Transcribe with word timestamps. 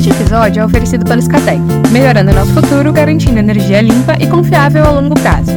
Este 0.00 0.12
episódio 0.12 0.62
é 0.62 0.64
oferecido 0.64 1.04
pelo 1.04 1.20
Scatec, 1.20 1.60
melhorando 1.92 2.32
nosso 2.32 2.54
futuro, 2.54 2.90
garantindo 2.90 3.38
energia 3.38 3.82
limpa 3.82 4.16
e 4.18 4.26
confiável 4.26 4.82
a 4.82 4.90
longo 4.92 5.12
prazo. 5.12 5.52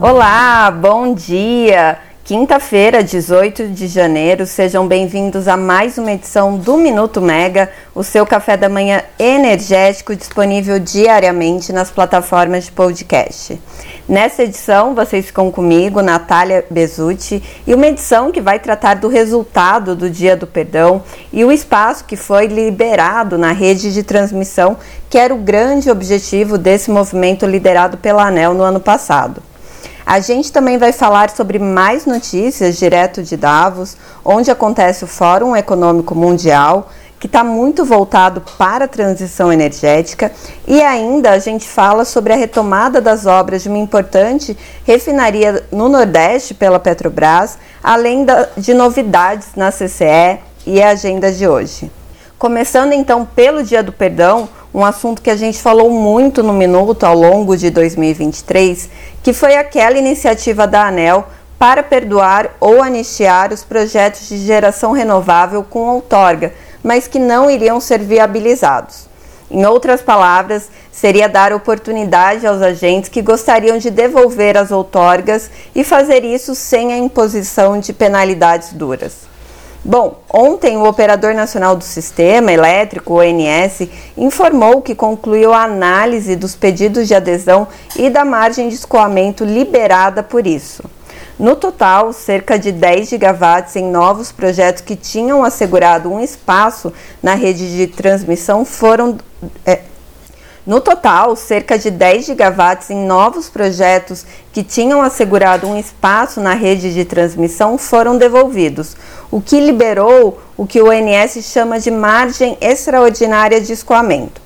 Olá, 0.00 0.70
bom 0.70 1.12
dia! 1.12 1.98
Quinta-feira, 2.30 3.02
18 3.02 3.66
de 3.70 3.88
janeiro, 3.88 4.46
sejam 4.46 4.86
bem-vindos 4.86 5.48
a 5.48 5.56
mais 5.56 5.98
uma 5.98 6.12
edição 6.12 6.56
do 6.56 6.76
Minuto 6.76 7.20
Mega, 7.20 7.68
o 7.92 8.04
seu 8.04 8.24
café 8.24 8.56
da 8.56 8.68
manhã 8.68 9.02
energético 9.18 10.14
disponível 10.14 10.78
diariamente 10.78 11.72
nas 11.72 11.90
plataformas 11.90 12.66
de 12.66 12.70
podcast. 12.70 13.60
Nessa 14.08 14.44
edição, 14.44 14.94
vocês 14.94 15.26
ficam 15.26 15.50
comigo, 15.50 16.02
Natália 16.02 16.64
Bezutti, 16.70 17.42
e 17.66 17.74
uma 17.74 17.88
edição 17.88 18.30
que 18.30 18.40
vai 18.40 18.60
tratar 18.60 18.94
do 18.94 19.08
resultado 19.08 19.96
do 19.96 20.08
Dia 20.08 20.36
do 20.36 20.46
Perdão 20.46 21.02
e 21.32 21.44
o 21.44 21.50
espaço 21.50 22.04
que 22.04 22.14
foi 22.14 22.46
liberado 22.46 23.36
na 23.36 23.50
rede 23.50 23.92
de 23.92 24.04
transmissão, 24.04 24.76
que 25.08 25.18
era 25.18 25.34
o 25.34 25.38
grande 25.38 25.90
objetivo 25.90 26.56
desse 26.56 26.92
movimento 26.92 27.44
liderado 27.44 27.96
pela 27.96 28.24
ANEL 28.24 28.54
no 28.54 28.62
ano 28.62 28.78
passado. 28.78 29.49
A 30.10 30.18
gente 30.18 30.50
também 30.50 30.76
vai 30.76 30.90
falar 30.90 31.30
sobre 31.30 31.56
mais 31.60 32.04
notícias 32.04 32.76
direto 32.76 33.22
de 33.22 33.36
Davos, 33.36 33.96
onde 34.24 34.50
acontece 34.50 35.04
o 35.04 35.06
Fórum 35.06 35.54
Econômico 35.54 36.16
Mundial, 36.16 36.90
que 37.20 37.28
está 37.28 37.44
muito 37.44 37.84
voltado 37.84 38.42
para 38.58 38.86
a 38.86 38.88
transição 38.88 39.52
energética, 39.52 40.32
e 40.66 40.82
ainda 40.82 41.30
a 41.30 41.38
gente 41.38 41.68
fala 41.68 42.04
sobre 42.04 42.32
a 42.32 42.36
retomada 42.36 43.00
das 43.00 43.24
obras 43.24 43.62
de 43.62 43.68
uma 43.68 43.78
importante 43.78 44.58
refinaria 44.84 45.62
no 45.70 45.88
Nordeste 45.88 46.54
pela 46.54 46.80
Petrobras, 46.80 47.56
além 47.80 48.26
de 48.56 48.74
novidades 48.74 49.50
na 49.54 49.70
CCE 49.70 50.40
e 50.66 50.82
a 50.82 50.88
agenda 50.88 51.30
de 51.30 51.46
hoje. 51.46 51.88
Começando 52.36 52.94
então 52.94 53.24
pelo 53.24 53.62
Dia 53.62 53.80
do 53.80 53.92
Perdão, 53.92 54.48
um 54.72 54.84
assunto 54.84 55.20
que 55.20 55.30
a 55.30 55.36
gente 55.36 55.60
falou 55.60 55.90
muito 55.90 56.42
no 56.42 56.52
Minuto 56.52 57.04
ao 57.04 57.14
longo 57.14 57.56
de 57.56 57.70
2023, 57.70 58.88
que 59.22 59.32
foi 59.32 59.56
aquela 59.56 59.98
iniciativa 59.98 60.66
da 60.66 60.86
ANEL 60.86 61.26
para 61.58 61.82
perdoar 61.82 62.56
ou 62.60 62.82
anistiar 62.82 63.52
os 63.52 63.64
projetos 63.64 64.28
de 64.28 64.38
geração 64.38 64.92
renovável 64.92 65.62
com 65.62 65.88
outorga, 65.88 66.54
mas 66.82 67.06
que 67.06 67.18
não 67.18 67.50
iriam 67.50 67.80
ser 67.80 67.98
viabilizados. 67.98 69.10
Em 69.50 69.66
outras 69.66 70.00
palavras, 70.00 70.70
seria 70.92 71.28
dar 71.28 71.52
oportunidade 71.52 72.46
aos 72.46 72.62
agentes 72.62 73.10
que 73.10 73.20
gostariam 73.20 73.78
de 73.78 73.90
devolver 73.90 74.56
as 74.56 74.70
outorgas 74.70 75.50
e 75.74 75.82
fazer 75.82 76.24
isso 76.24 76.54
sem 76.54 76.92
a 76.92 76.96
imposição 76.96 77.80
de 77.80 77.92
penalidades 77.92 78.72
duras. 78.72 79.29
Bom, 79.82 80.20
ontem 80.30 80.76
o 80.76 80.86
Operador 80.86 81.32
Nacional 81.32 81.74
do 81.74 81.84
Sistema 81.84 82.52
Elétrico, 82.52 83.14
ONS, 83.14 83.88
informou 84.14 84.82
que 84.82 84.94
concluiu 84.94 85.54
a 85.54 85.64
análise 85.64 86.36
dos 86.36 86.54
pedidos 86.54 87.08
de 87.08 87.14
adesão 87.14 87.66
e 87.96 88.10
da 88.10 88.22
margem 88.22 88.68
de 88.68 88.74
escoamento 88.74 89.42
liberada 89.42 90.22
por 90.22 90.46
isso. 90.46 90.82
No 91.38 91.56
total, 91.56 92.12
cerca 92.12 92.58
de 92.58 92.70
10 92.70 93.08
gigawatts 93.08 93.74
em 93.74 93.90
novos 93.90 94.30
projetos 94.30 94.82
que 94.82 94.94
tinham 94.94 95.42
assegurado 95.42 96.12
um 96.12 96.20
espaço 96.20 96.92
na 97.22 97.32
rede 97.32 97.74
de 97.74 97.86
transmissão 97.86 98.66
foram 98.66 99.16
é, 99.64 99.80
no 100.70 100.80
total, 100.80 101.34
cerca 101.34 101.76
de 101.76 101.90
10 101.90 102.26
gigawatts 102.26 102.90
em 102.90 103.04
novos 103.04 103.48
projetos 103.48 104.24
que 104.52 104.62
tinham 104.62 105.02
assegurado 105.02 105.66
um 105.66 105.76
espaço 105.76 106.40
na 106.40 106.54
rede 106.54 106.94
de 106.94 107.04
transmissão 107.04 107.76
foram 107.76 108.16
devolvidos, 108.16 108.96
o 109.32 109.40
que 109.40 109.58
liberou 109.58 110.40
o 110.56 110.64
que 110.64 110.80
o 110.80 110.86
ONS 110.86 111.44
chama 111.44 111.80
de 111.80 111.90
margem 111.90 112.56
extraordinária 112.60 113.60
de 113.60 113.72
escoamento. 113.72 114.40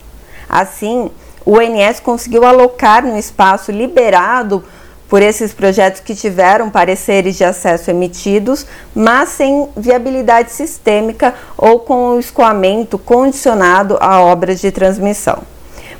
Assim, 0.48 1.10
o 1.44 1.58
ONS 1.58 2.00
conseguiu 2.00 2.46
alocar 2.46 3.04
no 3.04 3.18
espaço 3.18 3.70
liberado 3.70 4.64
por 5.10 5.20
esses 5.20 5.52
projetos 5.52 6.00
que 6.00 6.14
tiveram 6.14 6.70
pareceres 6.70 7.36
de 7.36 7.44
acesso 7.44 7.90
emitidos, 7.90 8.64
mas 8.94 9.28
sem 9.28 9.68
viabilidade 9.76 10.52
sistêmica 10.52 11.34
ou 11.54 11.80
com 11.80 12.12
o 12.12 12.18
escoamento 12.18 12.96
condicionado 12.96 13.98
a 14.00 14.22
obras 14.22 14.58
de 14.58 14.72
transmissão. 14.72 15.52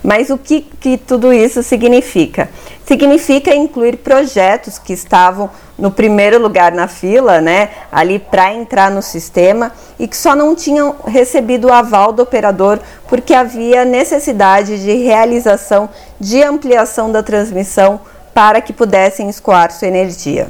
Mas 0.05 0.29
o 0.29 0.37
que, 0.37 0.61
que 0.61 0.99
tudo 0.99 1.33
isso 1.33 1.63
significa? 1.63 2.51
Significa 2.85 3.55
incluir 3.55 3.97
projetos 3.97 4.79
que 4.79 4.93
estavam 4.93 5.49
no 5.79 5.91
primeiro 5.91 6.39
lugar 6.39 6.73
na 6.73 6.87
fila, 6.87 7.41
né, 7.41 7.71
ali 7.91 8.19
para 8.19 8.53
entrar 8.53 8.91
no 8.91 9.01
sistema 9.01 9.73
e 9.99 10.07
que 10.07 10.15
só 10.15 10.37
não 10.37 10.55
tinham 10.55 10.95
recebido 11.07 11.69
o 11.69 11.73
aval 11.73 12.13
do 12.13 12.23
operador 12.23 12.79
porque 13.09 13.33
havia 13.33 13.87
necessidade 13.87 14.79
de 14.85 14.93
realização 14.93 15.89
de 16.21 16.43
ampliação 16.43 17.11
da 17.11 17.23
transmissão 17.23 17.99
para 18.35 18.61
que 18.61 18.75
pudessem 18.75 19.31
escoar 19.31 19.73
sua 19.73 19.89
energia. 19.89 20.49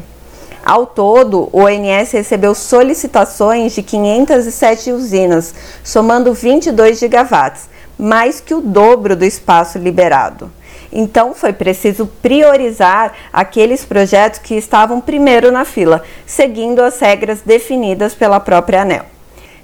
Ao 0.65 0.85
todo, 0.85 1.49
o 1.53 1.61
ONS 1.61 2.11
recebeu 2.11 2.55
solicitações 2.55 3.75
de 3.75 3.83
507 3.83 4.91
usinas, 4.93 5.55
somando 5.85 6.33
22 6.33 6.99
gigawatts, 6.99 7.69
mais 7.99 8.41
que 8.41 8.55
o 8.55 8.61
dobro 8.61 9.17
do 9.17 9.25
espaço 9.25 9.79
liberado. 9.79 10.51
Então 10.93 11.35
foi 11.35 11.53
preciso 11.53 12.07
priorizar 12.23 13.13
aqueles 13.33 13.85
projetos 13.85 14.39
que 14.39 14.55
estavam 14.55 15.01
primeiro 15.01 15.51
na 15.51 15.65
fila, 15.65 16.03
seguindo 16.25 16.81
as 16.81 17.01
regras 17.01 17.41
definidas 17.41 18.15
pela 18.15 18.39
própria 18.39 18.83
ANEL. 18.83 19.05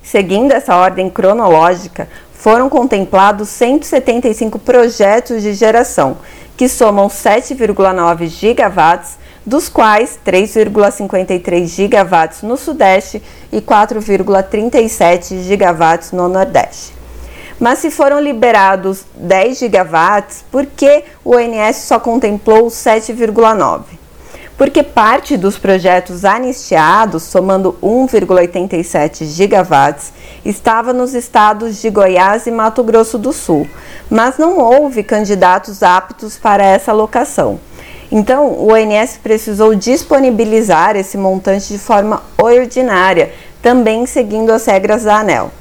Seguindo 0.02 0.52
essa 0.52 0.74
ordem 0.74 1.08
cronológica, 1.08 2.08
foram 2.32 2.68
contemplados 2.68 3.48
175 3.50 4.58
projetos 4.58 5.42
de 5.42 5.52
geração, 5.52 6.16
que 6.56 6.68
somam 6.68 7.08
7,9 7.08 8.26
gigawatts, 8.26 9.18
dos 9.46 9.68
quais 9.68 10.18
3,53 10.26 11.66
gigawatts 11.66 12.42
no 12.42 12.56
Sudeste 12.56 13.22
e 13.52 13.60
4,37 13.60 15.42
gigawatts 15.42 16.12
no 16.12 16.28
Nordeste. 16.28 16.99
Mas 17.60 17.80
se 17.80 17.90
foram 17.90 18.18
liberados 18.18 19.04
10 19.14 19.58
gigawatts, 19.58 20.42
por 20.50 20.64
que 20.64 21.04
o 21.22 21.36
ONS 21.36 21.76
só 21.76 22.00
contemplou 22.00 22.68
7,9? 22.68 23.82
Porque 24.56 24.82
parte 24.82 25.36
dos 25.36 25.58
projetos 25.58 26.24
anistiados, 26.24 27.22
somando 27.22 27.76
1,87 27.82 29.24
gigawatts, 29.26 30.10
estava 30.42 30.94
nos 30.94 31.12
estados 31.12 31.82
de 31.82 31.90
Goiás 31.90 32.46
e 32.46 32.50
Mato 32.50 32.82
Grosso 32.82 33.18
do 33.18 33.32
Sul, 33.32 33.68
mas 34.08 34.38
não 34.38 34.58
houve 34.58 35.02
candidatos 35.02 35.82
aptos 35.82 36.38
para 36.38 36.64
essa 36.64 36.92
alocação. 36.92 37.60
Então, 38.10 38.48
o 38.48 38.72
ONS 38.72 39.18
precisou 39.22 39.74
disponibilizar 39.74 40.96
esse 40.96 41.18
montante 41.18 41.68
de 41.68 41.78
forma 41.78 42.22
ordinária, 42.38 43.32
também 43.60 44.06
seguindo 44.06 44.50
as 44.50 44.64
regras 44.64 45.04
da 45.04 45.18
ANEL. 45.18 45.59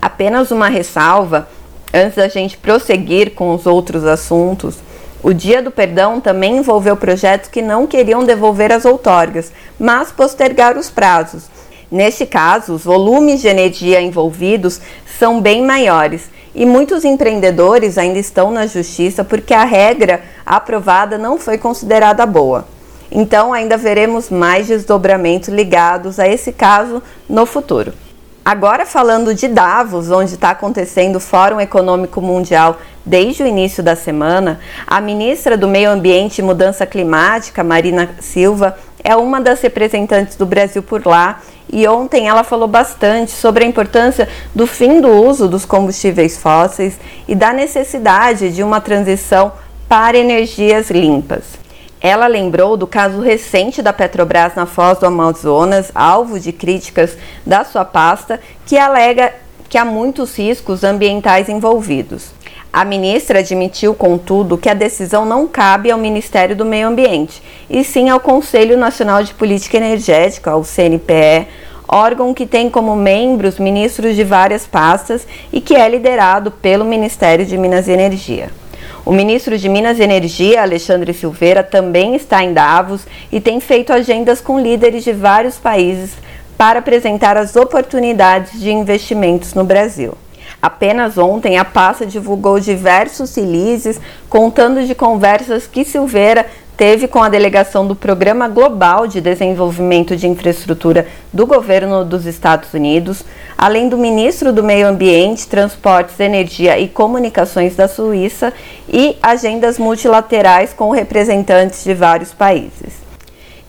Apenas 0.00 0.50
uma 0.50 0.68
ressalva 0.68 1.48
antes 1.92 2.16
da 2.16 2.28
gente 2.28 2.56
prosseguir 2.56 3.32
com 3.32 3.54
os 3.54 3.66
outros 3.66 4.04
assuntos. 4.04 4.76
O 5.22 5.34
Dia 5.34 5.60
do 5.60 5.70
Perdão 5.70 6.20
também 6.20 6.56
envolveu 6.56 6.96
projetos 6.96 7.50
que 7.50 7.60
não 7.60 7.86
queriam 7.86 8.24
devolver 8.24 8.72
as 8.72 8.84
outorgas, 8.84 9.52
mas 9.78 10.10
postergar 10.10 10.78
os 10.78 10.88
prazos. 10.88 11.44
Neste 11.90 12.24
caso, 12.24 12.72
os 12.74 12.84
volumes 12.84 13.40
de 13.40 13.48
energia 13.48 14.00
envolvidos 14.00 14.80
são 15.18 15.40
bem 15.40 15.62
maiores 15.62 16.30
e 16.54 16.64
muitos 16.64 17.04
empreendedores 17.04 17.98
ainda 17.98 18.18
estão 18.18 18.50
na 18.50 18.66
justiça 18.66 19.22
porque 19.24 19.52
a 19.52 19.64
regra 19.64 20.22
aprovada 20.46 21.18
não 21.18 21.36
foi 21.36 21.58
considerada 21.58 22.24
boa. 22.24 22.66
Então, 23.10 23.52
ainda 23.52 23.76
veremos 23.76 24.30
mais 24.30 24.68
desdobramentos 24.68 25.48
ligados 25.48 26.20
a 26.20 26.28
esse 26.28 26.52
caso 26.52 27.02
no 27.28 27.44
futuro. 27.44 27.92
Agora 28.42 28.86
falando 28.86 29.34
de 29.34 29.46
Davos, 29.46 30.10
onde 30.10 30.32
está 30.32 30.50
acontecendo 30.50 31.16
o 31.16 31.20
Fórum 31.20 31.60
Econômico 31.60 32.22
Mundial 32.22 32.78
desde 33.04 33.42
o 33.42 33.46
início 33.46 33.82
da 33.82 33.94
semana, 33.94 34.58
a 34.86 34.98
ministra 34.98 35.58
do 35.58 35.68
Meio 35.68 35.90
Ambiente 35.90 36.38
e 36.38 36.42
Mudança 36.42 36.86
Climática, 36.86 37.62
Marina 37.62 38.08
Silva, 38.18 38.78
é 39.04 39.14
uma 39.14 39.42
das 39.42 39.60
representantes 39.60 40.36
do 40.36 40.46
Brasil 40.46 40.82
por 40.82 41.06
lá 41.06 41.40
e 41.70 41.86
ontem 41.86 42.28
ela 42.28 42.42
falou 42.42 42.66
bastante 42.66 43.30
sobre 43.30 43.64
a 43.64 43.68
importância 43.68 44.26
do 44.54 44.66
fim 44.66 45.02
do 45.02 45.08
uso 45.08 45.46
dos 45.46 45.66
combustíveis 45.66 46.38
fósseis 46.38 46.98
e 47.28 47.34
da 47.34 47.52
necessidade 47.52 48.50
de 48.52 48.62
uma 48.62 48.80
transição 48.80 49.52
para 49.86 50.16
energias 50.16 50.90
limpas. 50.90 51.59
Ela 52.00 52.26
lembrou 52.26 52.76
do 52.76 52.86
caso 52.86 53.20
recente 53.20 53.82
da 53.82 53.92
Petrobras 53.92 54.54
na 54.54 54.64
Foz 54.64 54.98
do 54.98 55.06
Amazonas, 55.06 55.90
alvo 55.94 56.40
de 56.40 56.50
críticas 56.50 57.16
da 57.44 57.62
sua 57.62 57.84
pasta, 57.84 58.40
que 58.64 58.78
alega 58.78 59.34
que 59.68 59.76
há 59.76 59.84
muitos 59.84 60.36
riscos 60.36 60.82
ambientais 60.82 61.48
envolvidos. 61.48 62.32
A 62.72 62.84
ministra 62.84 63.40
admitiu, 63.40 63.94
contudo, 63.94 64.56
que 64.56 64.68
a 64.68 64.74
decisão 64.74 65.24
não 65.24 65.46
cabe 65.46 65.90
ao 65.90 65.98
Ministério 65.98 66.56
do 66.56 66.64
Meio 66.64 66.88
Ambiente, 66.88 67.42
e 67.68 67.84
sim 67.84 68.08
ao 68.08 68.18
Conselho 68.18 68.78
Nacional 68.78 69.22
de 69.22 69.34
Política 69.34 69.76
Energética, 69.76 70.52
ao 70.52 70.64
CNPE, 70.64 71.48
órgão 71.86 72.32
que 72.32 72.46
tem 72.46 72.70
como 72.70 72.96
membros 72.96 73.58
ministros 73.58 74.14
de 74.14 74.24
várias 74.24 74.66
pastas 74.66 75.26
e 75.52 75.60
que 75.60 75.74
é 75.74 75.88
liderado 75.88 76.50
pelo 76.50 76.84
Ministério 76.84 77.44
de 77.44 77.58
Minas 77.58 77.88
e 77.88 77.92
Energia. 77.92 78.59
O 79.04 79.12
ministro 79.12 79.56
de 79.56 79.68
Minas 79.68 79.98
e 79.98 80.02
Energia, 80.02 80.60
Alexandre 80.60 81.14
Silveira, 81.14 81.62
também 81.62 82.14
está 82.14 82.44
em 82.44 82.52
Davos 82.52 83.06
e 83.32 83.40
tem 83.40 83.58
feito 83.58 83.92
agendas 83.92 84.42
com 84.42 84.60
líderes 84.60 85.04
de 85.04 85.12
vários 85.12 85.58
países 85.58 86.12
para 86.58 86.80
apresentar 86.80 87.36
as 87.38 87.56
oportunidades 87.56 88.60
de 88.60 88.70
investimentos 88.70 89.54
no 89.54 89.64
Brasil. 89.64 90.12
Apenas 90.60 91.16
ontem, 91.16 91.56
a 91.56 91.64
pasta 91.64 92.04
divulgou 92.04 92.60
diversos 92.60 93.34
releases 93.34 93.98
contando 94.28 94.86
de 94.86 94.94
conversas 94.94 95.66
que 95.66 95.82
Silveira 95.86 96.46
teve 96.80 97.06
com 97.06 97.22
a 97.22 97.28
delegação 97.28 97.86
do 97.86 97.94
Programa 97.94 98.48
Global 98.48 99.06
de 99.06 99.20
Desenvolvimento 99.20 100.16
de 100.16 100.26
Infraestrutura 100.26 101.06
do 101.30 101.46
governo 101.46 102.06
dos 102.06 102.24
Estados 102.24 102.72
Unidos, 102.72 103.22
além 103.58 103.90
do 103.90 103.98
ministro 103.98 104.50
do 104.50 104.64
Meio 104.64 104.88
Ambiente, 104.88 105.46
Transportes, 105.46 106.18
Energia 106.18 106.78
e 106.78 106.88
Comunicações 106.88 107.76
da 107.76 107.86
Suíça 107.86 108.50
e 108.88 109.14
agendas 109.22 109.78
multilaterais 109.78 110.72
com 110.72 110.90
representantes 110.90 111.84
de 111.84 111.92
vários 111.92 112.32
países. 112.32 112.99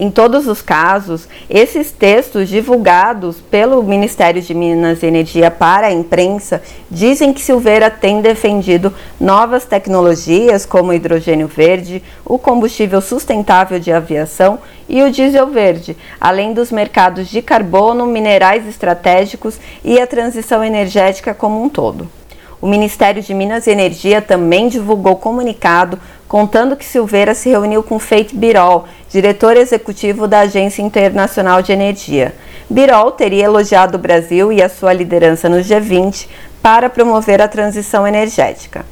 Em 0.03 0.09
todos 0.09 0.48
os 0.48 0.63
casos, 0.63 1.27
esses 1.48 1.92
textos 1.92 2.50
divulgados 2.50 3.39
pelo 3.39 3.83
Ministério 3.83 4.42
de 4.42 4.51
Minas 4.51 5.03
e 5.03 5.06
Energia 5.06 5.51
para 5.51 5.86
a 5.86 5.94
imprensa 5.94 6.59
dizem 6.89 7.31
que 7.31 7.39
Silveira 7.39 7.92
tem 7.92 8.19
defendido 8.19 8.92
novas 9.19 9.63
tecnologias 9.63 10.65
como 10.65 10.92
hidrogênio 10.92 11.48
verde, 11.48 12.01
o 12.25 12.39
combustível 12.39 13.00
sustentável 13.00 13.77
de 13.80 13.92
aviação 13.92 14.57
e 14.89 15.03
o 15.03 15.12
diesel 15.12 15.45
verde, 15.45 15.95
além 16.19 16.51
dos 16.51 16.71
mercados 16.71 17.30
de 17.30 17.39
carbono, 17.44 18.07
minerais 18.07 18.68
estratégicos 18.68 19.59
e 19.83 20.01
a 20.01 20.07
transição 20.07 20.63
energética 20.63 21.31
como 21.31 21.62
um 21.62 21.69
todo. 21.69 22.09
O 22.62 22.68
Ministério 22.68 23.24
de 23.24 23.34
Minas 23.34 23.66
e 23.66 23.72
Energia 23.72 24.22
também 24.22 24.68
divulgou 24.69 25.16
comunicado 25.16 26.00
contando 26.28 26.75
que 26.75 26.86
Silveira 26.86 27.34
se 27.34 27.50
reuniu 27.50 27.81
com 27.81 27.98
Feito 27.98 28.36
Birol, 28.36 28.86
diretor 29.10 29.58
executivo 29.58 30.28
da 30.28 30.42
Agência 30.42 30.84
Internacional 30.84 31.63
de 31.63 31.72
Energia. 31.72 32.36
Birol 32.69 33.12
teria 33.12 33.46
elogiado 33.46 33.98
o 33.98 34.00
Brasil 34.00 34.54
e 34.54 34.62
a 34.62 34.69
sua 34.69 34.94
liderança 34.94 35.50
no 35.50 35.58
G20 35.58 36.28
para 36.62 36.88
promover 36.88 37.42
a 37.42 37.48
transição 37.48 38.08
energética. 38.08 38.86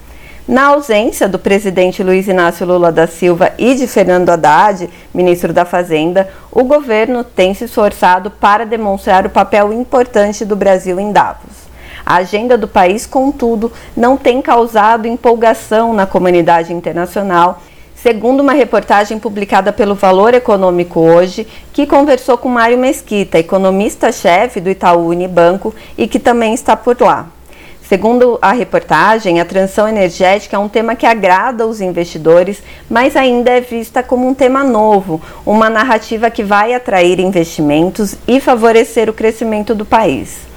Na 0.48 0.70
ausência 0.70 1.30
do 1.30 1.38
presidente 1.38 2.02
Luiz 2.02 2.28
Inácio 2.28 2.66
Lula 2.66 2.92
da 2.92 3.06
Silva 3.06 3.52
e 3.56 3.76
de 3.76 3.86
Fernando 3.86 4.32
Haddad, 4.32 4.90
ministro 5.14 5.54
da 5.54 5.64
Fazenda, 5.64 6.28
o 6.52 6.64
governo 6.64 7.24
tem 7.24 7.54
se 7.54 7.66
esforçado 7.66 8.32
para 8.32 8.66
demonstrar 8.66 9.28
o 9.28 9.30
papel 9.30 9.72
importante 9.72 10.44
do 10.44 10.56
Brasil 10.56 11.00
em 11.00 11.12
Davos. 11.12 11.69
A 12.06 12.16
agenda 12.16 12.58
do 12.58 12.68
país, 12.68 13.06
contudo, 13.06 13.72
não 13.96 14.18
tem 14.18 14.42
causado 14.42 15.08
empolgação 15.08 15.94
na 15.94 16.06
comunidade 16.06 16.74
internacional, 16.74 17.62
segundo 17.96 18.42
uma 18.42 18.54
reportagem 18.54 19.20
publicada 19.20 19.72
pelo 19.72 19.96
Valor 19.96 20.34
Econômico 20.34 21.00
hoje, 21.00 21.48
que 21.74 21.86
conversou 21.86 22.38
com 22.38 22.50
Mário 22.50 22.78
Mesquita, 22.78 23.38
economista-chefe 23.38 24.60
do 24.62 24.70
Itaú 24.70 25.08
Unibanco 25.08 25.74
e 25.98 26.08
que 26.08 26.20
também 26.20 26.54
está 26.54 26.76
por 26.76 27.00
lá. 27.02 27.28
Segundo 27.90 28.38
a 28.40 28.52
reportagem, 28.52 29.40
a 29.40 29.46
transição 29.46 29.88
energética 29.88 30.56
é 30.56 30.60
um 30.60 30.70
tema 30.70 30.96
que 30.96 31.08
agrada 31.08 31.66
os 31.66 31.82
investidores, 31.82 32.62
mas 32.88 33.16
ainda 33.16 33.50
é 33.50 33.62
vista 33.62 34.04
como 34.04 34.28
um 34.28 34.34
tema 34.36 34.64
novo, 34.64 35.20
uma 35.44 35.72
narrativa 35.72 36.30
que 36.30 36.44
vai 36.44 36.72
atrair 36.76 37.20
investimentos 37.20 38.14
e 38.28 38.40
favorecer 38.40 39.10
o 39.10 39.14
crescimento 39.14 39.74
do 39.74 39.86
país. 39.86 40.49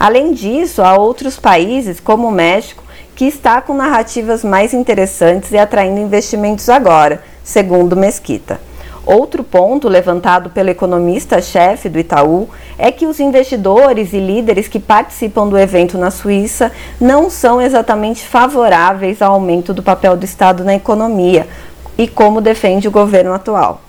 Além 0.00 0.32
disso, 0.32 0.80
há 0.80 0.96
outros 0.96 1.38
países, 1.38 2.00
como 2.00 2.26
o 2.26 2.32
México, 2.32 2.82
que 3.14 3.26
está 3.26 3.60
com 3.60 3.74
narrativas 3.74 4.42
mais 4.42 4.72
interessantes 4.72 5.52
e 5.52 5.58
atraindo 5.58 6.00
investimentos 6.00 6.70
agora, 6.70 7.22
segundo 7.44 7.94
Mesquita. 7.94 8.58
Outro 9.04 9.44
ponto 9.44 9.90
levantado 9.90 10.48
pelo 10.48 10.70
economista-chefe 10.70 11.90
do 11.90 11.98
Itaú 11.98 12.48
é 12.78 12.90
que 12.90 13.04
os 13.04 13.20
investidores 13.20 14.14
e 14.14 14.20
líderes 14.20 14.68
que 14.68 14.80
participam 14.80 15.46
do 15.46 15.58
evento 15.58 15.98
na 15.98 16.10
Suíça 16.10 16.72
não 16.98 17.28
são 17.28 17.60
exatamente 17.60 18.26
favoráveis 18.26 19.20
ao 19.20 19.34
aumento 19.34 19.74
do 19.74 19.82
papel 19.82 20.16
do 20.16 20.24
Estado 20.24 20.64
na 20.64 20.74
economia 20.74 21.46
e 21.98 22.08
como 22.08 22.40
defende 22.40 22.88
o 22.88 22.90
governo 22.90 23.34
atual. 23.34 23.82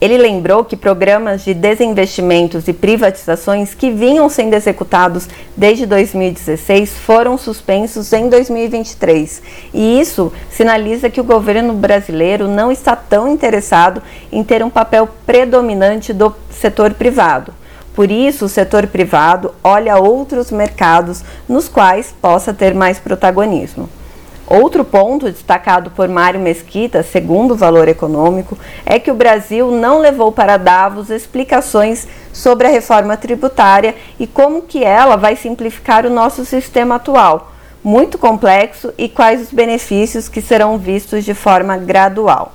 Ele 0.00 0.16
lembrou 0.16 0.64
que 0.64 0.76
programas 0.76 1.44
de 1.44 1.52
desinvestimentos 1.52 2.68
e 2.68 2.72
privatizações 2.72 3.74
que 3.74 3.90
vinham 3.90 4.28
sendo 4.28 4.54
executados 4.54 5.28
desde 5.56 5.86
2016 5.86 6.92
foram 6.98 7.36
suspensos 7.36 8.12
em 8.12 8.28
2023. 8.28 9.42
E 9.74 10.00
isso 10.00 10.32
sinaliza 10.50 11.10
que 11.10 11.20
o 11.20 11.24
governo 11.24 11.72
brasileiro 11.72 12.46
não 12.46 12.70
está 12.70 12.94
tão 12.94 13.26
interessado 13.26 14.00
em 14.30 14.44
ter 14.44 14.62
um 14.62 14.70
papel 14.70 15.08
predominante 15.26 16.12
do 16.12 16.32
setor 16.48 16.94
privado. 16.94 17.52
Por 17.92 18.12
isso, 18.12 18.44
o 18.44 18.48
setor 18.48 18.86
privado 18.86 19.52
olha 19.64 19.98
outros 19.98 20.52
mercados 20.52 21.24
nos 21.48 21.68
quais 21.68 22.14
possa 22.22 22.54
ter 22.54 22.72
mais 22.72 23.00
protagonismo. 23.00 23.88
Outro 24.50 24.82
ponto 24.82 25.30
destacado 25.30 25.90
por 25.90 26.08
Mário 26.08 26.40
Mesquita, 26.40 27.02
segundo 27.02 27.52
o 27.52 27.56
Valor 27.56 27.86
Econômico, 27.86 28.56
é 28.86 28.98
que 28.98 29.10
o 29.10 29.14
Brasil 29.14 29.70
não 29.70 29.98
levou 29.98 30.32
para 30.32 30.56
Davos 30.56 31.10
explicações 31.10 32.08
sobre 32.32 32.66
a 32.66 32.70
reforma 32.70 33.14
tributária 33.14 33.94
e 34.18 34.26
como 34.26 34.62
que 34.62 34.82
ela 34.82 35.16
vai 35.16 35.36
simplificar 35.36 36.06
o 36.06 36.10
nosso 36.10 36.46
sistema 36.46 36.94
atual, 36.94 37.52
muito 37.84 38.16
complexo 38.16 38.90
e 38.96 39.06
quais 39.06 39.42
os 39.42 39.52
benefícios 39.52 40.30
que 40.30 40.40
serão 40.40 40.78
vistos 40.78 41.26
de 41.26 41.34
forma 41.34 41.76
gradual. 41.76 42.54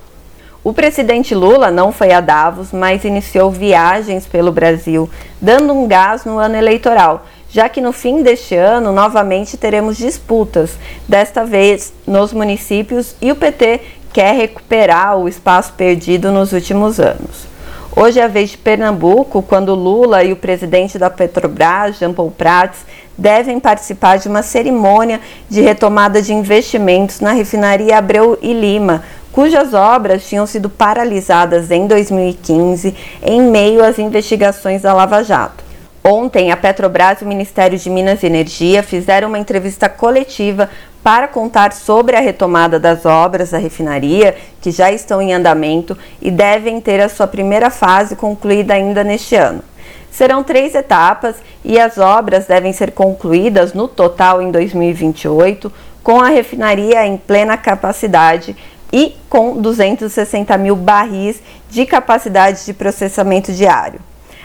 O 0.64 0.72
presidente 0.72 1.32
Lula 1.32 1.70
não 1.70 1.92
foi 1.92 2.10
a 2.10 2.20
Davos, 2.20 2.72
mas 2.72 3.04
iniciou 3.04 3.52
viagens 3.52 4.26
pelo 4.26 4.50
Brasil, 4.50 5.08
dando 5.40 5.72
um 5.72 5.86
gás 5.86 6.24
no 6.24 6.38
ano 6.38 6.56
eleitoral 6.56 7.24
já 7.54 7.68
que 7.68 7.80
no 7.80 7.92
fim 7.92 8.20
deste 8.20 8.56
ano 8.56 8.90
novamente 8.90 9.56
teremos 9.56 9.96
disputas, 9.96 10.72
desta 11.08 11.44
vez 11.44 11.92
nos 12.04 12.32
municípios, 12.32 13.14
e 13.22 13.30
o 13.30 13.36
PT 13.36 13.80
quer 14.12 14.34
recuperar 14.34 15.16
o 15.16 15.28
espaço 15.28 15.72
perdido 15.74 16.32
nos 16.32 16.52
últimos 16.52 16.98
anos. 16.98 17.46
Hoje 17.94 18.18
é 18.18 18.24
a 18.24 18.28
vez 18.28 18.50
de 18.50 18.58
Pernambuco, 18.58 19.40
quando 19.40 19.72
Lula 19.72 20.24
e 20.24 20.32
o 20.32 20.36
presidente 20.36 20.98
da 20.98 21.08
Petrobras, 21.08 21.96
Jean 21.96 22.12
Paul 22.12 22.32
Prats, 22.32 22.80
devem 23.16 23.60
participar 23.60 24.18
de 24.18 24.26
uma 24.26 24.42
cerimônia 24.42 25.20
de 25.48 25.60
retomada 25.60 26.20
de 26.20 26.34
investimentos 26.34 27.20
na 27.20 27.30
refinaria 27.30 27.96
Abreu 27.96 28.36
e 28.42 28.52
Lima, 28.52 29.04
cujas 29.30 29.74
obras 29.74 30.26
tinham 30.26 30.44
sido 30.44 30.68
paralisadas 30.68 31.70
em 31.70 31.86
2015 31.86 32.96
em 33.22 33.40
meio 33.40 33.84
às 33.84 33.96
investigações 34.00 34.82
da 34.82 34.92
Lava 34.92 35.22
Jato. 35.22 35.63
Ontem, 36.06 36.52
a 36.52 36.56
Petrobras 36.58 37.22
e 37.22 37.24
o 37.24 37.26
Ministério 37.26 37.78
de 37.78 37.88
Minas 37.88 38.22
e 38.22 38.26
Energia 38.26 38.82
fizeram 38.82 39.28
uma 39.28 39.38
entrevista 39.38 39.88
coletiva 39.88 40.68
para 41.02 41.26
contar 41.26 41.72
sobre 41.72 42.14
a 42.14 42.20
retomada 42.20 42.78
das 42.78 43.06
obras 43.06 43.52
da 43.52 43.56
refinaria, 43.56 44.36
que 44.60 44.70
já 44.70 44.92
estão 44.92 45.22
em 45.22 45.32
andamento 45.32 45.96
e 46.20 46.30
devem 46.30 46.78
ter 46.78 47.00
a 47.00 47.08
sua 47.08 47.26
primeira 47.26 47.70
fase 47.70 48.16
concluída 48.16 48.74
ainda 48.74 49.02
neste 49.02 49.34
ano. 49.34 49.62
Serão 50.10 50.44
três 50.44 50.74
etapas 50.74 51.36
e 51.64 51.80
as 51.80 51.96
obras 51.96 52.44
devem 52.44 52.74
ser 52.74 52.92
concluídas 52.92 53.72
no 53.72 53.88
total 53.88 54.42
em 54.42 54.50
2028, 54.50 55.72
com 56.02 56.20
a 56.20 56.28
refinaria 56.28 57.06
em 57.06 57.16
plena 57.16 57.56
capacidade 57.56 58.54
e 58.92 59.16
com 59.30 59.56
260 59.56 60.58
mil 60.58 60.76
barris 60.76 61.40
de 61.70 61.86
capacidade 61.86 62.66
de 62.66 62.74
processamento 62.74 63.50
diário. 63.54 64.00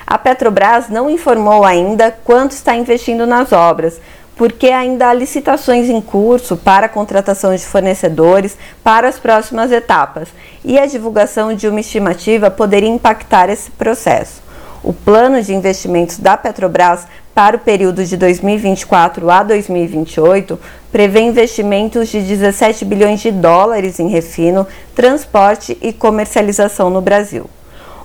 A 0.10 0.18
Petrobras 0.18 0.90
não 0.90 1.08
informou 1.08 1.64
ainda 1.64 2.10
quanto 2.10 2.54
está 2.54 2.76
investindo 2.76 3.28
nas 3.28 3.52
obras, 3.52 4.02
porque 4.36 4.70
ainda 4.70 5.08
há 5.08 5.14
licitações 5.14 5.88
em 5.88 6.02
curso 6.02 6.58
para 6.58 6.88
a 6.88 6.90
contratação 6.90 7.56
de 7.56 7.64
fornecedores 7.64 8.58
para 8.84 9.08
as 9.08 9.20
próximas 9.20 9.72
etapas, 9.72 10.30
e 10.66 10.80
a 10.80 10.88
divulgação 10.88 11.54
de 11.54 11.68
uma 11.68 11.82
estimativa 11.82 12.50
poderia 12.50 12.90
impactar 12.90 13.50
esse 13.50 13.70
processo. 13.70 14.42
O 14.84 14.94
plano 14.94 15.44
de 15.44 15.54
investimentos 15.54 16.18
da 16.18 16.36
Petrobras 16.36 17.06
para 17.36 17.58
o 17.58 17.60
período 17.60 18.04
de 18.04 18.18
2024 18.18 19.30
a 19.30 19.44
2028 19.44 20.60
prevê 20.92 21.20
investimentos 21.20 22.10
de 22.10 22.20
17 22.24 22.84
bilhões 22.84 23.20
de 23.20 23.30
dólares 23.30 24.00
em 24.00 24.08
refino, 24.08 24.66
transporte 24.96 25.78
e 25.80 25.94
comercialização 25.94 26.90
no 26.90 27.00
Brasil. 27.00 27.48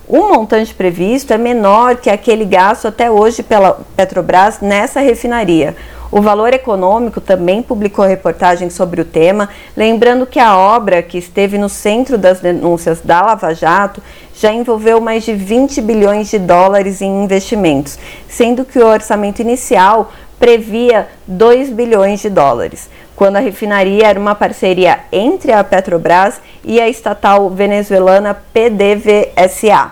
O 0.07 0.29
montante 0.29 0.71
previsto 0.71 1.33
é 1.33 1.37
menor 1.37 1.95
que 1.95 2.11
aquele 2.11 2.45
gasto 2.45 2.87
até 2.87 3.09
hoje 3.09 3.41
pela 3.41 3.79
Petrobras 3.95 4.59
nessa 4.61 4.99
refinaria, 4.99 5.75
O 6.11 6.21
Valor 6.21 6.53
Econômico 6.53 7.19
também 7.19 7.63
publicou 7.63 8.05
reportagem 8.05 8.69
sobre 8.69 9.01
o 9.01 9.05
tema, 9.05 9.49
lembrando 9.75 10.27
que 10.27 10.39
a 10.39 10.55
obra, 10.55 11.01
que 11.01 11.17
esteve 11.17 11.57
no 11.57 11.67
centro 11.67 12.19
das 12.19 12.39
denúncias 12.39 13.01
da 13.01 13.19
Lava 13.21 13.53
Jato, 13.55 14.01
já 14.35 14.53
envolveu 14.53 15.01
mais 15.01 15.23
de 15.23 15.33
20 15.33 15.81
bilhões 15.81 16.29
de 16.29 16.37
dólares 16.37 17.01
em 17.01 17.23
investimentos, 17.23 17.97
sendo 18.29 18.63
que 18.63 18.77
o 18.77 18.85
orçamento 18.85 19.41
inicial 19.41 20.11
previa 20.39 21.07
2 21.25 21.71
bilhões 21.71 22.21
de 22.21 22.29
dólares, 22.29 22.89
quando 23.15 23.37
a 23.37 23.39
refinaria 23.39 24.07
era 24.07 24.19
uma 24.19 24.35
parceria 24.35 24.99
entre 25.11 25.51
a 25.51 25.63
Petrobras 25.63 26.41
e 26.63 26.79
a 26.79 26.89
estatal 26.89 27.49
venezuelana 27.49 28.33
PDVSA. 28.53 29.91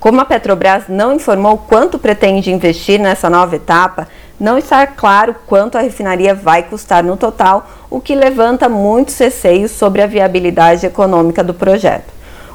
Como 0.00 0.20
a 0.20 0.24
Petrobras 0.24 0.84
não 0.88 1.12
informou 1.12 1.58
quanto 1.58 1.98
pretende 1.98 2.50
investir 2.50 2.98
nessa 2.98 3.30
nova 3.30 3.54
etapa, 3.54 4.08
não 4.40 4.58
está 4.58 4.84
claro 4.86 5.36
quanto 5.46 5.78
a 5.78 5.80
refinaria 5.80 6.34
vai 6.34 6.64
custar 6.64 7.04
no 7.04 7.16
total, 7.16 7.70
o 7.88 8.00
que 8.00 8.14
levanta 8.14 8.68
muitos 8.68 9.16
receios 9.16 9.70
sobre 9.70 10.02
a 10.02 10.06
viabilidade 10.06 10.84
econômica 10.84 11.44
do 11.44 11.54
projeto. 11.54 12.11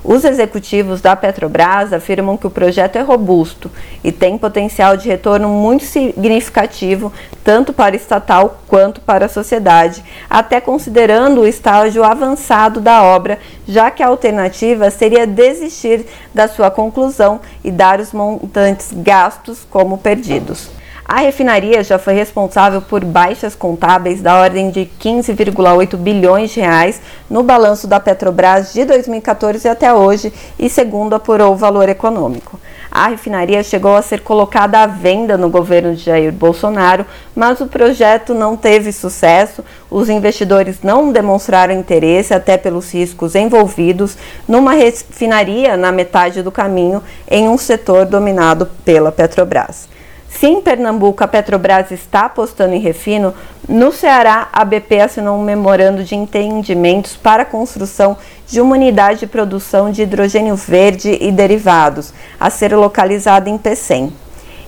Os 0.07 0.23
executivos 0.23 1.01
da 1.01 1.17
Petrobras 1.17 1.91
afirmam 1.91 2.37
que 2.37 2.47
o 2.47 2.49
projeto 2.49 2.95
é 2.95 3.01
robusto 3.01 3.69
e 4.01 4.09
tem 4.09 4.37
potencial 4.37 4.95
de 4.95 5.09
retorno 5.09 5.49
muito 5.49 5.83
significativo 5.83 7.11
tanto 7.43 7.73
para 7.73 7.93
o 7.93 7.97
estatal 7.97 8.61
quanto 8.69 9.01
para 9.01 9.25
a 9.25 9.29
sociedade, 9.29 10.01
até 10.29 10.61
considerando 10.61 11.41
o 11.41 11.47
estágio 11.47 12.05
avançado 12.05 12.79
da 12.79 13.03
obra, 13.03 13.37
já 13.67 13.91
que 13.91 14.01
a 14.01 14.07
alternativa 14.07 14.89
seria 14.89 15.27
desistir 15.27 16.05
da 16.33 16.47
sua 16.47 16.71
conclusão 16.71 17.41
e 17.61 17.69
dar 17.69 17.99
os 17.99 18.13
montantes 18.13 18.93
gastos 18.93 19.67
como 19.69 19.97
perdidos. 19.97 20.76
A 21.09 21.21
refinaria 21.21 21.81
já 21.85 21.97
foi 21.97 22.15
responsável 22.15 22.81
por 22.81 23.05
baixas 23.05 23.55
contábeis 23.55 24.21
da 24.21 24.41
ordem 24.41 24.69
de 24.69 24.89
15,8 24.99 25.95
bilhões 25.95 26.51
de 26.51 26.59
reais 26.59 26.99
no 27.29 27.43
balanço 27.43 27.87
da 27.87 27.97
Petrobras 27.97 28.73
de 28.73 28.83
2014 28.83 29.69
até 29.69 29.93
hoje 29.93 30.33
e 30.59 30.69
segundo 30.69 31.15
apurou 31.15 31.53
o 31.53 31.55
valor 31.55 31.87
econômico. 31.87 32.59
A 32.91 33.07
refinaria 33.07 33.63
chegou 33.63 33.95
a 33.95 34.01
ser 34.01 34.19
colocada 34.19 34.79
à 34.79 34.85
venda 34.85 35.37
no 35.37 35.49
governo 35.49 35.95
de 35.95 36.03
Jair 36.03 36.33
Bolsonaro, 36.33 37.05
mas 37.33 37.61
o 37.61 37.67
projeto 37.67 38.33
não 38.33 38.57
teve 38.57 38.91
sucesso. 38.91 39.63
Os 39.89 40.09
investidores 40.09 40.79
não 40.83 41.13
demonstraram 41.13 41.73
interesse, 41.73 42.33
até 42.33 42.57
pelos 42.57 42.93
riscos 42.93 43.33
envolvidos, 43.33 44.17
numa 44.45 44.73
refinaria 44.73 45.77
na 45.77 45.89
metade 45.89 46.43
do 46.43 46.51
caminho 46.51 47.01
em 47.31 47.47
um 47.47 47.57
setor 47.57 48.05
dominado 48.05 48.65
pela 48.83 49.09
Petrobras. 49.09 49.95
Se 50.29 50.45
em 50.45 50.61
Pernambuco 50.61 51.23
a 51.23 51.27
Petrobras 51.27 51.89
está 51.91 52.25
apostando 52.25 52.73
em 52.73 52.79
refino, 52.79 53.33
no 53.67 53.91
Ceará 53.91 54.49
a 54.53 54.63
BP 54.63 54.99
assinou 54.99 55.37
um 55.37 55.43
memorando 55.43 56.03
de 56.03 56.15
entendimentos 56.15 57.15
para 57.15 57.43
a 57.43 57.45
construção 57.45 58.17
de 58.45 58.61
uma 58.61 58.75
unidade 58.75 59.21
de 59.21 59.27
produção 59.27 59.89
de 59.89 60.03
hidrogênio 60.03 60.55
verde 60.55 61.17
e 61.19 61.31
derivados, 61.31 62.13
a 62.39 62.49
ser 62.49 62.75
localizada 62.75 63.49
em 63.49 63.57
Pecém. 63.57 64.13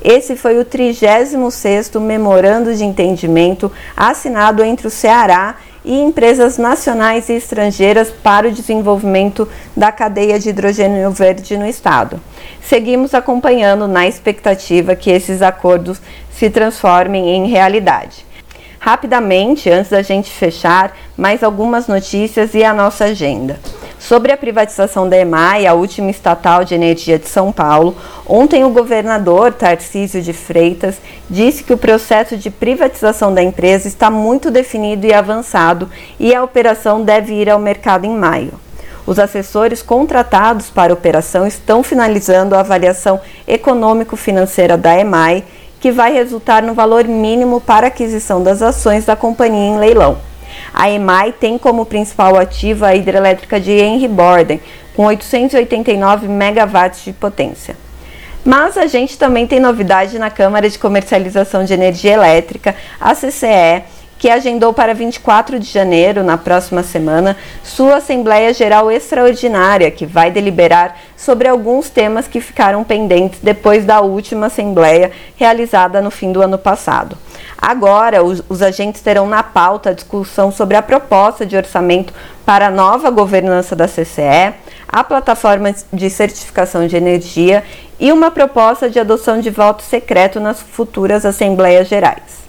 Esse 0.03 0.35
foi 0.35 0.57
o 0.57 0.65
36º 0.65 1.99
memorando 1.99 2.73
de 2.73 2.85
entendimento 2.85 3.71
assinado 3.95 4.63
entre 4.63 4.87
o 4.87 4.91
Ceará 4.91 5.55
e 5.83 5.99
empresas 5.99 6.57
nacionais 6.57 7.29
e 7.29 7.33
estrangeiras 7.33 8.11
para 8.11 8.47
o 8.47 8.51
desenvolvimento 8.51 9.47
da 9.75 9.91
cadeia 9.91 10.39
de 10.39 10.49
hidrogênio 10.49 11.11
verde 11.11 11.57
no 11.57 11.67
estado. 11.67 12.19
Seguimos 12.61 13.13
acompanhando 13.13 13.87
na 13.87 14.07
expectativa 14.07 14.95
que 14.95 15.09
esses 15.09 15.41
acordos 15.41 16.01
se 16.31 16.49
transformem 16.49 17.29
em 17.29 17.47
realidade. 17.47 18.25
Rapidamente, 18.79 19.69
antes 19.69 19.91
da 19.91 20.01
gente 20.01 20.31
fechar, 20.31 20.95
mais 21.17 21.43
algumas 21.43 21.87
notícias 21.87 22.53
e 22.53 22.63
a 22.63 22.73
nossa 22.73 23.05
agenda. 23.05 23.59
Sobre 23.99 24.31
a 24.31 24.37
privatização 24.37 25.09
da 25.09 25.17
EMAI, 25.17 25.67
a 25.67 25.73
última 25.73 26.09
estatal 26.09 26.63
de 26.63 26.73
energia 26.73 27.19
de 27.19 27.27
São 27.27 27.51
Paulo, 27.51 27.97
ontem 28.25 28.63
o 28.63 28.69
governador 28.69 29.51
Tarcísio 29.51 30.21
de 30.21 30.31
Freitas 30.31 30.95
disse 31.29 31.65
que 31.65 31.73
o 31.73 31.77
processo 31.77 32.37
de 32.37 32.49
privatização 32.49 33.33
da 33.33 33.43
empresa 33.43 33.89
está 33.89 34.09
muito 34.09 34.49
definido 34.49 35.05
e 35.05 35.13
avançado 35.13 35.89
e 36.17 36.33
a 36.33 36.41
operação 36.41 37.03
deve 37.03 37.33
ir 37.33 37.49
ao 37.49 37.59
mercado 37.59 38.05
em 38.05 38.15
maio. 38.15 38.53
Os 39.05 39.19
assessores 39.19 39.81
contratados 39.81 40.69
para 40.69 40.93
a 40.93 40.95
operação 40.95 41.45
estão 41.45 41.83
finalizando 41.83 42.55
a 42.55 42.61
avaliação 42.61 43.19
econômico-financeira 43.45 44.77
da 44.77 44.97
EMAI, 44.97 45.43
que 45.81 45.91
vai 45.91 46.13
resultar 46.13 46.63
no 46.63 46.73
valor 46.73 47.03
mínimo 47.03 47.59
para 47.59 47.87
aquisição 47.87 48.41
das 48.41 48.61
ações 48.61 49.05
da 49.05 49.15
companhia 49.15 49.75
em 49.75 49.77
leilão. 49.77 50.28
A 50.73 50.89
EMAI 50.89 51.31
tem 51.33 51.57
como 51.57 51.85
principal 51.85 52.37
ativo 52.37 52.85
a 52.85 52.95
hidrelétrica 52.95 53.59
de 53.59 53.71
Henry 53.71 54.07
Borden, 54.07 54.59
com 54.95 55.05
889 55.05 56.27
megawatts 56.27 57.03
de 57.05 57.13
potência. 57.13 57.75
Mas 58.43 58.77
a 58.77 58.87
gente 58.87 59.17
também 59.17 59.45
tem 59.45 59.59
novidade 59.59 60.17
na 60.17 60.29
Câmara 60.29 60.69
de 60.69 60.79
Comercialização 60.79 61.63
de 61.63 61.73
Energia 61.73 62.13
Elétrica, 62.13 62.75
a 62.99 63.13
CCE, 63.13 63.83
que 64.19 64.29
agendou 64.29 64.73
para 64.73 64.93
24 64.93 65.57
de 65.57 65.65
janeiro, 65.65 66.23
na 66.23 66.37
próxima 66.37 66.83
semana, 66.83 67.37
sua 67.63 67.95
Assembleia 67.95 68.53
Geral 68.53 68.91
Extraordinária, 68.91 69.89
que 69.89 70.05
vai 70.05 70.29
deliberar 70.29 70.99
sobre 71.15 71.47
alguns 71.47 71.89
temas 71.89 72.27
que 72.27 72.41
ficaram 72.41 72.83
pendentes 72.83 73.39
depois 73.41 73.85
da 73.85 74.01
última 74.01 74.47
Assembleia 74.47 75.11
realizada 75.37 76.01
no 76.01 76.11
fim 76.11 76.33
do 76.33 76.41
ano 76.41 76.57
passado. 76.57 77.17
Agora, 77.61 78.23
os, 78.23 78.41
os, 78.47 78.61
agentes 78.61 79.01
terão 79.01 79.27
na 79.27 79.43
pauta 79.43 79.89
a 79.89 79.93
discussão 79.93 80.49
sobre 80.49 80.77
a 80.77 80.81
proposta 80.81 81.45
de 81.45 81.57
orçamento 81.57 82.13
para 82.45 82.67
a 82.67 82.71
nova 82.71 83.09
governança 83.09 83.75
da 83.75 83.85
CCE, 83.85 84.53
a 84.87 85.03
plataforma 85.03 85.75
de 85.91 86.09
certificação 86.09 86.87
de 86.87 86.95
energia 86.95 87.63
e 87.99 88.13
uma 88.13 88.31
proposta 88.31 88.89
de 88.89 88.97
adoção 88.97 89.41
de 89.41 89.49
voto 89.49 89.83
secreto 89.83 90.39
nas 90.39 90.61
futuras 90.61 91.25
Assembleias 91.25 91.89
Gerais. 91.89 92.47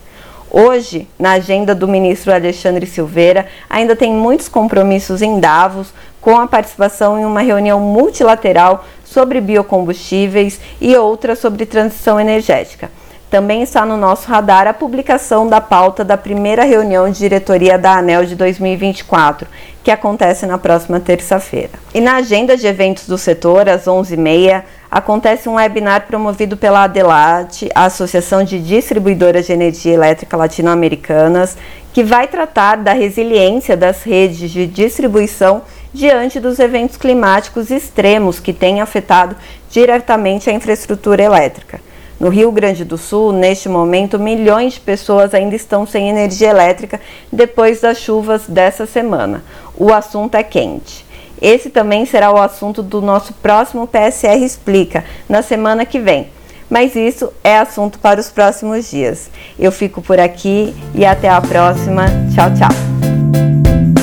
Hoje, 0.49 1.09
na 1.19 1.33
agenda 1.33 1.75
do 1.75 1.88
ministro 1.88 2.33
Alexandre 2.33 2.87
Silveira, 2.87 3.47
ainda 3.69 3.97
tem 3.97 4.12
muitos 4.12 4.49
compromissos 4.49 5.23
em 5.23 5.40
Davos, 5.40 5.93
com 6.21 6.38
a 6.38 6.47
participação 6.47 7.19
em 7.19 7.25
uma 7.25 7.40
reunião 7.40 7.81
multilateral 7.81 8.85
sobre 9.05 9.40
biocombustíveis 9.40 10.61
e 10.81 10.95
outra 10.97 11.35
sobre 11.35 11.67
transição 11.67 12.21
energética. 12.21 12.90
Também 13.30 13.62
está 13.62 13.87
no 13.87 13.96
nosso 13.96 14.26
radar 14.28 14.66
a 14.66 14.75
publicação 14.75 15.46
da 15.46 15.60
pauta 15.60 16.04
da 16.04 16.16
primeira 16.16 16.64
reunião 16.64 17.08
de 17.08 17.20
diretoria 17.20 17.78
da 17.78 17.96
ANEL 17.96 18.25
de 18.25 18.34
2024, 18.34 19.46
que 19.84 19.90
acontece 19.92 20.46
na 20.46 20.58
próxima 20.58 20.99
terça-feira. 20.99 21.70
E 21.94 22.00
na 22.00 22.16
agenda 22.16 22.56
de 22.56 22.66
eventos 22.66 23.06
do 23.06 23.16
setor, 23.16 23.68
às 23.68 23.84
11h30, 23.84 24.64
acontece 24.90 25.49
um 25.49 25.54
webinar 25.54 26.08
promovido 26.08 26.56
pela 26.56 26.82
ADELAT, 26.82 27.68
a 27.72 27.84
Associação 27.84 28.42
de 28.42 28.58
Distribuidoras 28.58 29.46
de 29.46 29.52
Energia 29.52 29.94
Elétrica 29.94 30.37
Latino-Americanas, 30.37 31.56
que 31.92 32.02
vai 32.02 32.26
tratar 32.26 32.78
da 32.78 32.92
resiliência 32.92 33.76
das 33.76 34.02
redes 34.02 34.50
de 34.50 34.66
distribuição 34.66 35.62
diante 35.94 36.40
dos 36.40 36.58
eventos 36.58 36.96
climáticos 36.96 37.70
extremos 37.70 38.40
que 38.40 38.52
têm 38.52 38.80
afetado 38.80 39.37
diretamente 39.70 40.50
a 40.50 40.52
infraestrutura 40.52 41.22
elétrica. 41.22 41.89
No 42.20 42.28
Rio 42.28 42.52
Grande 42.52 42.84
do 42.84 42.98
Sul, 42.98 43.32
neste 43.32 43.66
momento, 43.66 44.18
milhões 44.18 44.74
de 44.74 44.80
pessoas 44.80 45.32
ainda 45.32 45.56
estão 45.56 45.86
sem 45.86 46.10
energia 46.10 46.50
elétrica 46.50 47.00
depois 47.32 47.80
das 47.80 47.96
chuvas 47.96 48.42
dessa 48.46 48.84
semana. 48.84 49.42
O 49.74 49.90
assunto 49.90 50.34
é 50.34 50.42
quente. 50.42 51.06
Esse 51.40 51.70
também 51.70 52.04
será 52.04 52.30
o 52.30 52.36
assunto 52.36 52.82
do 52.82 53.00
nosso 53.00 53.32
próximo 53.32 53.86
PSR 53.86 54.44
Explica, 54.44 55.02
na 55.26 55.40
semana 55.40 55.86
que 55.86 55.98
vem. 55.98 56.28
Mas 56.68 56.94
isso 56.94 57.32
é 57.42 57.56
assunto 57.56 57.98
para 57.98 58.20
os 58.20 58.28
próximos 58.28 58.90
dias. 58.90 59.30
Eu 59.58 59.72
fico 59.72 60.02
por 60.02 60.20
aqui 60.20 60.74
e 60.94 61.06
até 61.06 61.30
a 61.30 61.40
próxima. 61.40 62.04
Tchau, 62.34 62.50
tchau. 62.54 64.00